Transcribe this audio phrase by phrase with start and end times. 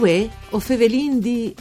[0.00, 1.54] Uè, o fevelin di...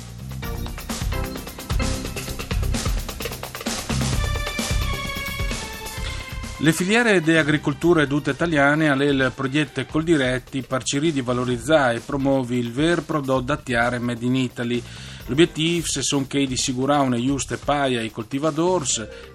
[6.60, 12.00] Le filiere di agricoltura ed italiane alle il progetto Coldiretti per cercare di valorizzare e
[12.00, 14.82] promuovere il vero prodotto da tiare made in Italy.
[15.26, 18.86] L'obiettivo sono che di assicurare una giusta paia ai coltivatori,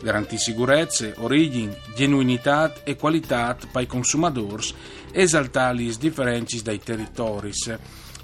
[0.02, 4.66] garantire sicurezza, origine, genuinità e qualità per i consumatori
[5.12, 7.52] esaltare le differenze dai territori.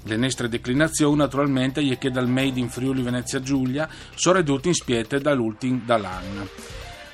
[0.03, 4.73] Le nostre declinazioni naturalmente è che dal Made in Friuli Venezia Giulia sono ridotte in
[4.73, 6.47] spiete dall'ultimo dall'anno.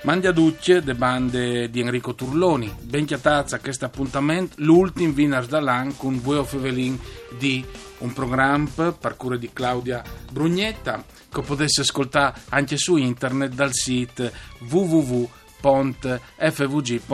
[0.04, 2.74] Mandi a Ducce, de bande di Enrico Turloni.
[2.82, 6.98] Ben chiatazza questo appuntamento, l'ultimo Winners Dalan con Vueo Fevelin
[7.38, 7.66] di
[8.00, 14.32] un programma per cura di Claudia Brugnetta che potesse ascoltare anche su internet dal sito
[15.60, 17.06] www.fvg.rai.it.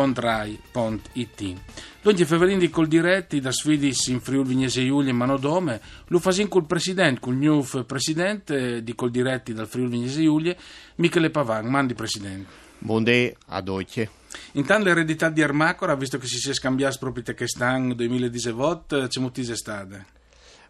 [2.02, 6.50] Dunque Fevelin di col diretti da sfidis in Friuli Vignese Giulia e Manodome, lo fasin
[6.50, 10.54] col presidente, col new presidente di col diretti dal Friuli Vignese Giulia,
[10.96, 12.62] Michele Pavan, mandi presidente.
[12.80, 14.10] Buondì a Deutsche.
[14.54, 19.56] Intanto l'eredità di Armacora, visto che si sia scambiato proprio te quest'anno 2018, c'è moltissime
[19.56, 20.06] strade.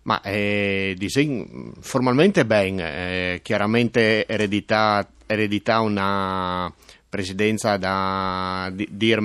[0.04, 6.72] Ma eh, disegn, formalmente ben, eh, chiaramente eredità, eredità una
[7.14, 9.16] presidenza da, di, di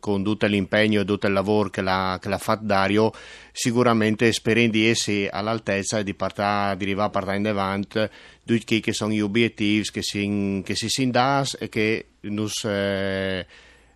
[0.00, 3.12] con tutto l'impegno e tutto il lavoro che l'ha, che l'ha fatto Dario
[3.52, 8.08] sicuramente speriamo di essere all'altezza e di, partà, di arrivare a partire in avanti
[8.46, 13.46] tutti che sono gli obiettivi che si, che si si dà e che nos eh,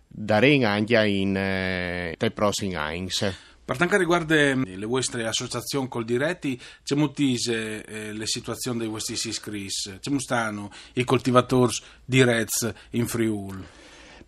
[0.07, 3.09] daremo anche in, eh, nei prossimi anni.
[3.67, 9.15] Per quanto riguarda le vostre associazioni col diretti, c'è moltissime eh, le situazioni dei vostri
[9.15, 11.73] iscritti, c'è stanno i coltivatori
[12.05, 13.61] di Rez in Friuli.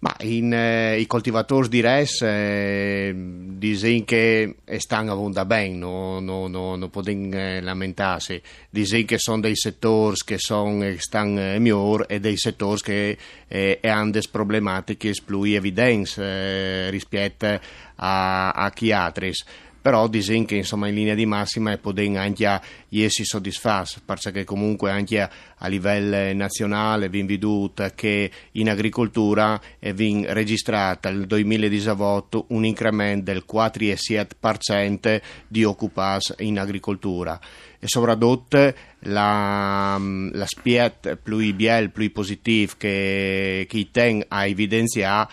[0.02, 6.48] Ma in, eh, i coltivatori di res eh, dicono che stanno andando bene, non no,
[6.48, 8.42] no, no possono eh, lamentarsi.
[8.70, 13.18] Dicono che sono dei settori che son, eh, stanno eh, migliori e dei settori che
[13.50, 17.60] eh, hanno delle problematiche più evidenti eh, rispetto
[17.96, 19.34] a, a chi altri
[19.82, 22.46] però dicono che insomma in linea di massima possono anche
[22.90, 25.30] essere soddisfatti perché comunque anche
[25.62, 29.60] a livello nazionale viene veduto che in agricoltura
[29.94, 37.40] viene registrata nel 2018 un incremento del 4,7% di occupati in agricoltura.
[37.82, 38.74] E soprattutto
[39.04, 39.98] la,
[40.32, 45.30] l'aspetto più bello, più positivo che, che tengo a evidenziare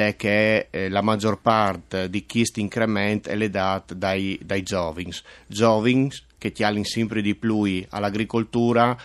[0.00, 5.12] è che eh, la maggior parte di questo incremento è dato dai, dai giovani,
[5.46, 8.96] giovani che hanno sempre di più all'agricoltura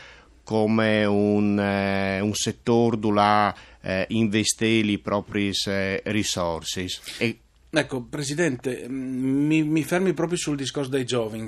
[0.43, 6.85] come un, eh, un settore dove eh, investe le proprie eh, risorse.
[7.17, 7.39] E
[7.77, 11.45] Ecco, Presidente, mm, mi, mi, fermi proprio sul discorso dei giovani.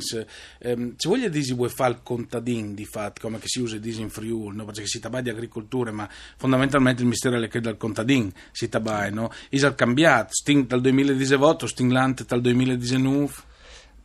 [0.59, 4.11] Eh, ci voglia dire vuoi fare il contadin di fatto, come si usa disi in
[4.11, 4.65] Friuli, no?
[4.65, 6.07] perché si tratta di agricoltura, ma
[6.37, 9.31] fondamentalmente il mistero è che dal contadin si tratta, no?
[9.49, 13.33] È cambiato, sting dal 2018, stinglant dal 2019.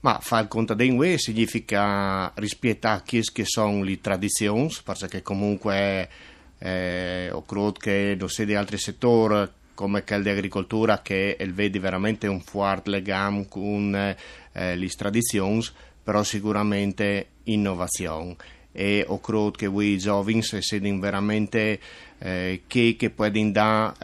[0.00, 6.08] Ma fare il contadin significa rispettare quelle che sono le tradizioni, perché comunque
[6.58, 11.78] eh, ho creduto che non sia di altri settori come quel di agricoltura che vede
[11.78, 15.64] veramente un forte legame con eh, le tradizioni,
[16.02, 18.36] però sicuramente innovazione.
[18.72, 21.78] E ho creduto che voi giovani siete veramente
[22.18, 23.94] eh, che, che possono dare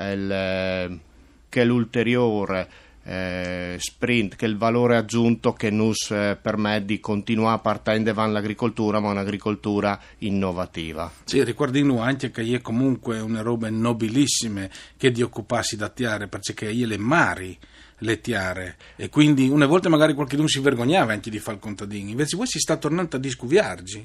[1.48, 2.68] eh, l'ulteriore
[3.10, 8.02] eh, sprint, che è il valore aggiunto che nos eh, permette di continuare a partire
[8.04, 11.10] davanti all'agricoltura, ma un'agricoltura innovativa.
[11.24, 16.68] Sì, ricordiamo anche che è comunque una roba nobilissima che di occuparsi da tiare, perché
[16.68, 17.58] è le mari
[18.02, 22.08] le tiare e quindi una volta magari qualcuno si vergognava anche di fare il contadino,
[22.08, 24.04] invece voi si sta tornando a discuviargi.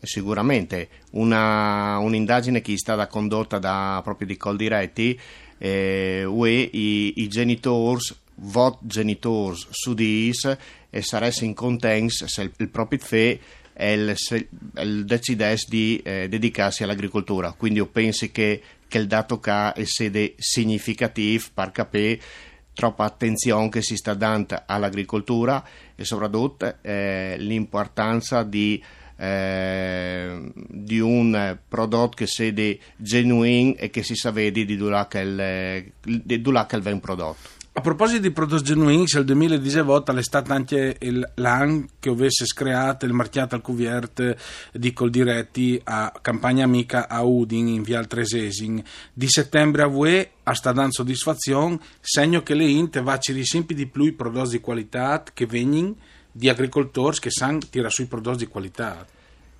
[0.00, 5.18] Sicuramente, una, un'indagine che è stata condotta da, proprio di Coldiretti
[5.58, 8.00] eh, UE i, i genitori
[8.40, 10.56] vot genitori su dis
[10.90, 13.40] e saressero contenti se il, il proprio fe
[13.78, 14.16] il,
[14.76, 17.52] il decidesse di eh, dedicarsi all'agricoltura.
[17.52, 22.20] Quindi io penso che, che il dato che è sede significativo per capire
[22.74, 25.64] troppa attenzione che si sta dando all'agricoltura
[25.94, 28.82] e soprattutto eh, l'importanza di
[29.20, 32.52] eh, di un prodotto che sia
[32.96, 35.24] genuino e che si sa vedi di dove che
[36.80, 37.57] viene prodotto.
[37.78, 40.98] A proposito di prodotti genuini, nel 2018 è stato anche
[41.36, 44.36] l'AN che avesse creato il marchiato al cuvierte
[44.72, 48.82] di Coldiretti a campagna amica a Udin in via Altresesin.
[49.12, 53.74] Di settembre a UE a sta dando soddisfazione, segno che le Int va ci risempi
[53.74, 55.94] di più i prodotti di qualità che vengono
[56.32, 59.06] di agricoltori che sanno tirare sui prodotti di qualità.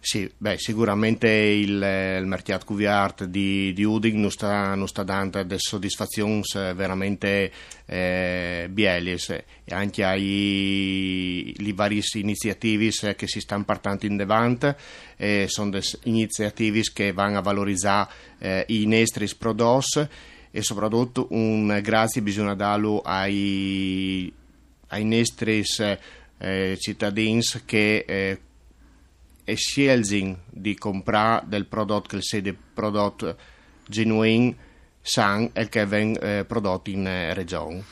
[0.00, 5.42] Sì, beh, sicuramente il, il mercato Cuviart di, di Uding non sta, non sta dando
[5.42, 6.40] delle soddisfazioni
[6.74, 7.52] veramente
[7.84, 9.30] eh, bielis.
[9.30, 14.72] E anche ai le varie iniziative che si stanno partendo in davanti
[15.16, 18.08] eh, sono iniziative che vanno a valorizzare
[18.38, 20.06] eh, i nostri prodotti
[20.50, 24.32] e soprattutto un grazie bisogna darlo ai,
[24.88, 25.62] ai nostri
[26.38, 28.40] eh, cittadini che eh,
[29.48, 33.34] e scelgono di comprare del prodotto che sia prodotto
[33.86, 34.54] genuino,
[35.00, 37.82] san e che viene eh, prodotto in eh, regione.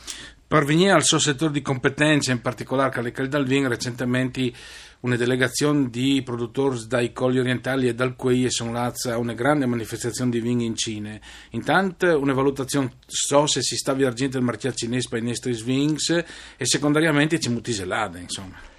[0.47, 4.53] Per venire al suo settore di competenza, in particolare Caleccal Dalvin, recentemente
[5.01, 9.65] una delegazione di produttori dai colli orientali e dal Quei sono lazza a una grande
[9.65, 11.19] manifestazione di vini in Cina.
[11.53, 16.11] Intanto una valutazione so se si sta viaggiando il mercato cinese per i nostri swings
[16.11, 18.75] e secondariamente ci mutiselade, insomma.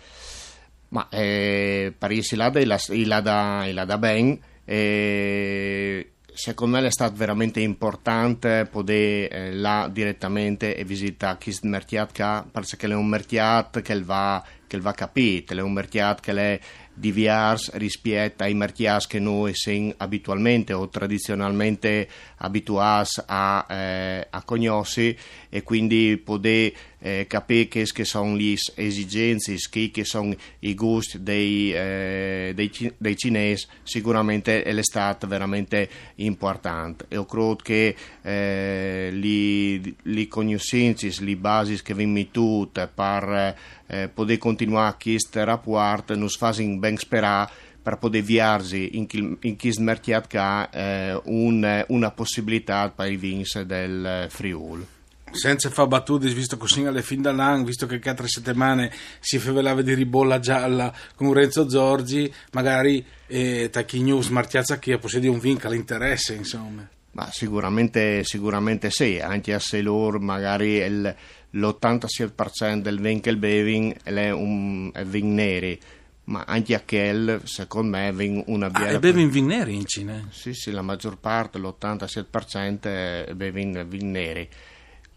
[0.90, 4.40] Ma eh, Paris Ilada, Ilada Ben
[4.70, 12.46] eh, secondo me è stato veramente importante poter eh, là direttamente e visitare questo mercato
[12.52, 16.60] perché è un mercato che va, che va capito, è un mercato che è
[16.94, 22.08] diverso rispetto ai mercati che noi siamo abitualmente o tradizionalmente
[22.38, 25.18] abituati a, eh, a conoscere
[25.50, 32.52] e quindi poter eh, capire che, sono le esigenze, che, sono i gusti dei, eh,
[32.56, 37.06] dei, dei, cinesi, sicuramente è stato veramente importante.
[37.10, 43.56] Io credo che eh, le, conoscenze, le basi che vengono tutte per
[43.88, 50.28] eh, poter continuare questo rapporto non fanno ben sperare per poter avviarsi in, questo mercato
[50.28, 54.96] che ha eh, un, una possibilità per i vins del Friuli
[55.32, 59.94] senza far battute, visto così alle fin dall'anno, visto che altre settimane si favelava di
[59.94, 66.34] ribolla gialla con Renzo Zorgi, magari eh, Tacchi News marchiazza che possiede un vinca l'interesse,
[66.34, 66.88] insomma.
[67.12, 71.16] Ma sicuramente, sicuramente sì, anche se loro magari il,
[71.50, 75.80] l'87% del Winkel Beving è un è vin neri
[76.26, 78.98] ma anche a Kell, secondo me, è una biela.
[78.98, 80.28] Ah, bevi in vin neri in Cina?
[80.30, 84.50] Sì, sì, la maggior parte, l'87% è bevi in vin neri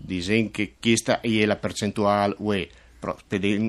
[0.00, 2.69] dicono che questa è la percentuale UE,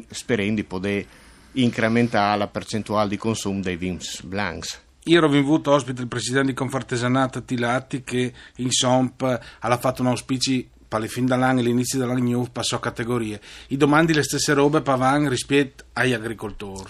[0.09, 1.05] speriamo di poter
[1.53, 4.79] incrementare la percentuale di consumo dei vins blancs.
[5.03, 10.09] Ieri ho avuto ospite il presidente di Confartesanata Tilatti che in SOMP ha fatto un
[10.09, 13.39] auspicio per le fin dall'anno l'inizio dell'anno passò a categorie.
[13.69, 16.89] I domandi le stesse robe pavan rispetto agli agricoltori.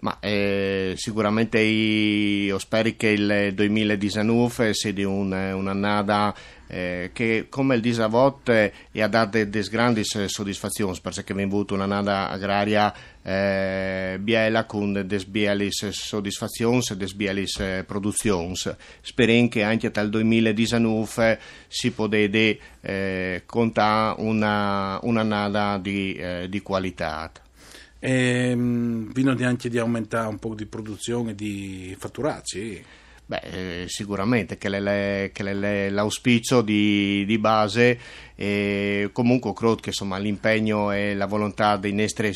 [0.00, 6.32] Ma eh, sicuramente io spero che il 2019 sia un, un'annata
[6.68, 12.28] eh, che come il disavot eh, ha dato delle grandi soddisfazioni perché abbiamo avuto un'annata
[12.28, 17.46] agraria eh, biela con delle bieli soddisfazioni e delle bieli
[17.84, 18.54] produzioni.
[19.00, 27.32] Speriamo che anche dal 2019 si potesse eh, contare una, un'annata di, eh, di qualità.
[27.98, 32.84] E, ehm, vino anche di aumentare un po' di produzione di fatturati?
[33.28, 37.98] Beh, eh, sicuramente che, le, che le, l'auspicio di, di base
[38.34, 42.32] e comunque credo che insomma, l'impegno e la volontà dei nostri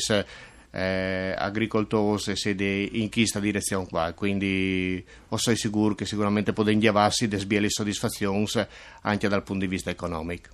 [0.69, 5.03] eh, agricoltori siede in questa direzione qua quindi
[5.35, 8.45] sono sicuro che sicuramente potete indiavarsi delle bieli soddisfazioni
[9.01, 10.49] anche dal punto di vista economico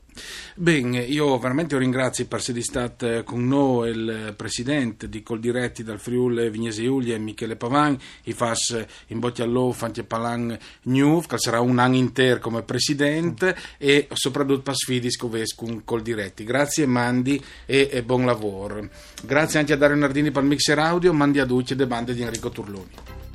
[0.55, 6.49] Bene, io veramente ringrazio per essere stato con noi il presidente di Coldiretti dal Friuli
[6.49, 11.79] Vignese Iulia Michele Pavan i fas in bocca all'o fanti palan new che sarà un
[11.79, 16.43] anno intero come presidente e soprattutto per sfidi scoves con Coldiretti.
[16.43, 18.89] Grazie Mandi e, e, buon lavoro.
[19.23, 22.21] Grazie anche a Dario Nardini per il mixer audio mandi a Duce e bande di
[22.21, 23.28] Enrico Turloni